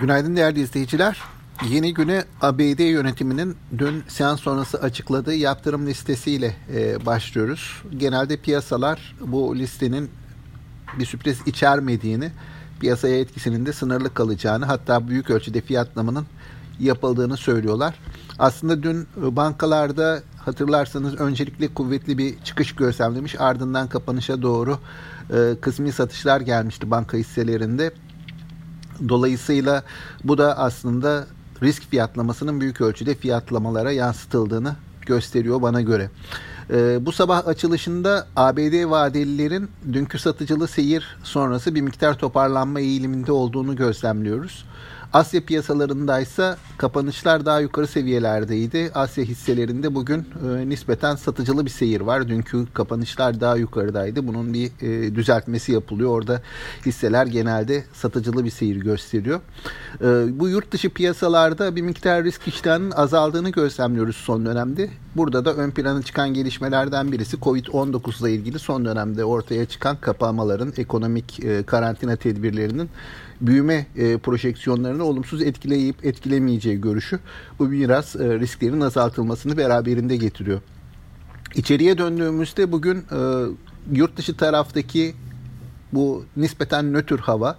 [0.00, 1.20] Günaydın değerli izleyiciler.
[1.68, 7.82] Yeni güne ABD yönetiminin dün seans sonrası açıkladığı yaptırım listesiyle e, başlıyoruz.
[7.96, 10.10] Genelde piyasalar bu listenin
[10.98, 12.30] bir sürpriz içermediğini,
[12.80, 16.26] piyasaya etkisinin de sınırlı kalacağını, hatta büyük ölçüde fiyatlamanın
[16.80, 17.94] yapıldığını söylüyorlar.
[18.38, 24.78] Aslında dün bankalarda hatırlarsanız öncelikle kuvvetli bir çıkış gözlemlemiş, ardından kapanışa doğru
[25.30, 27.92] e, kısmi satışlar gelmişti banka hisselerinde.
[29.08, 29.82] Dolayısıyla
[30.24, 31.26] bu da aslında
[31.62, 36.10] risk fiyatlamasının büyük ölçüde fiyatlamalara yansıtıldığını gösteriyor bana göre.
[36.70, 43.76] Ee, bu sabah açılışında ABD vadelilerin dünkü satıcılı seyir sonrası bir miktar toparlanma eğiliminde olduğunu
[43.76, 44.64] gözlemliyoruz.
[45.12, 48.90] Asya piyasalarında ise kapanışlar daha yukarı seviyelerdeydi.
[48.94, 52.28] Asya hisselerinde bugün e, nispeten satıcılı bir seyir var.
[52.28, 54.26] Dünkü kapanışlar daha yukarıdaydı.
[54.26, 56.10] Bunun bir e, düzeltmesi yapılıyor.
[56.10, 56.42] Orada
[56.86, 59.40] hisseler genelde satıcılı bir seyir gösteriyor.
[60.00, 60.04] E,
[60.40, 64.90] bu yurt dışı piyasalarda bir miktar risk iştahının azaldığını gözlemliyoruz son dönemde.
[65.16, 70.72] Burada da ön plana çıkan gelişmelerden birisi Covid-19 ile ilgili son dönemde ortaya çıkan kapamaların,
[70.76, 72.90] ekonomik e, karantina tedbirlerinin
[73.40, 77.20] büyüme e, projeksiyonlarını olumsuz etkileyip etkilemeyeceği görüşü
[77.58, 80.60] bu biraz e, risklerin azaltılmasını beraberinde getiriyor.
[81.54, 83.18] İçeriye döndüğümüzde bugün e,
[83.92, 85.14] yurt dışı taraftaki
[85.92, 87.58] bu nispeten nötr hava.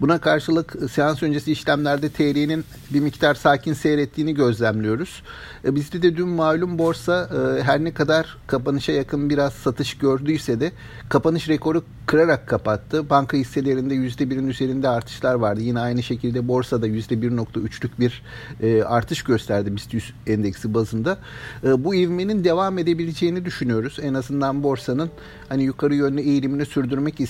[0.00, 5.22] Buna karşılık seans öncesi işlemlerde TL'nin bir miktar sakin seyrettiğini gözlemliyoruz.
[5.64, 10.60] E, bizde de dün malum borsa e, her ne kadar kapanışa yakın biraz satış gördüyse
[10.60, 10.72] de
[11.08, 13.10] kapanış rekoru kırarak kapattı.
[13.10, 15.60] Banka hisselerinde %1'in üzerinde artışlar vardı.
[15.60, 18.22] Yine aynı şekilde borsada %1.3'lük bir
[18.62, 21.18] e, artış gösterdi BIST 100 endeksi bazında.
[21.62, 23.98] Bu ivmenin devam edebileceğini düşünüyoruz.
[24.02, 25.10] En azından borsanın
[25.48, 27.20] hani yukarı yönlü eğilimini sürdürmek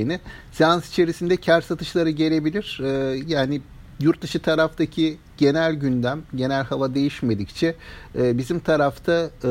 [0.00, 0.20] isteyeceğini.
[0.52, 2.80] Seans içerisinde kar satışları gelebilir.
[3.26, 3.60] Yani
[4.00, 7.74] yurt dışı taraftaki genel gündem, genel hava değişmedikçe
[8.18, 9.50] e, bizim tarafta e,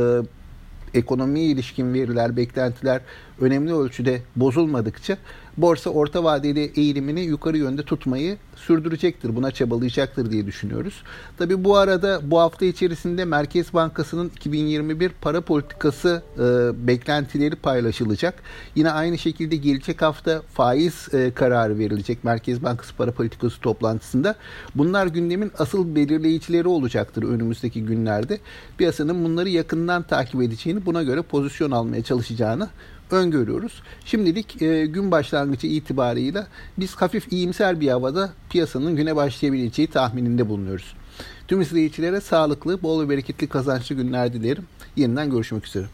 [0.94, 3.02] ekonomiye ilişkin veriler, beklentiler
[3.42, 5.18] önemli ölçüde bozulmadıkça
[5.62, 9.36] borsa orta vadeli eğilimini yukarı yönde tutmayı sürdürecektir.
[9.36, 11.04] Buna çabalayacaktır diye düşünüyoruz.
[11.38, 18.44] Tabi bu arada bu hafta içerisinde Merkez Bankası'nın 2021 para politikası e, beklentileri paylaşılacak.
[18.76, 24.36] Yine aynı şekilde gelecek hafta faiz e, kararı verilecek Merkez Bankası para politikası toplantısında.
[24.76, 28.40] Bunlar gündemin asıl belirleyicileri olacaktır önümüzdeki günlerde.
[28.78, 32.70] Piyasanın bunları yakından takip edeceğini, buna göre pozisyon almaya çalışacağını
[33.12, 33.82] öngörüyoruz.
[34.06, 36.48] Şimdilik e, gün başlangıcı itibarıyla
[36.78, 40.94] biz hafif iyimser bir havada piyasanın güne başlayabileceği tahmininde bulunuyoruz.
[41.48, 44.64] Tüm izleyicilere sağlıklı, bol ve bereketli kazançlı günler dilerim.
[44.96, 45.86] Yeniden görüşmek üzere.